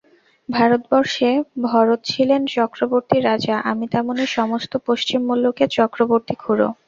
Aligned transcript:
ভারতবর্ষে 0.49 1.29
ভরত 1.63 1.99
ছিলেন 2.03 2.41
চক্রবর্তী 2.49 3.17
রাজা, 3.21 3.55
আমি 3.71 3.85
তেমনি 3.87 4.25
সমস্ত 4.37 4.71
পশ্চিম-মুল্লুকের 4.87 5.69
চক্রবর্তী-খুড়ো। 5.69 6.67